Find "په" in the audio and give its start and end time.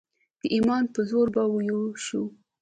0.93-0.99